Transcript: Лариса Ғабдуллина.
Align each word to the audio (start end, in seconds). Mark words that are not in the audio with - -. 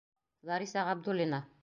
Лариса 0.51 0.87
Ғабдуллина. 0.91 1.45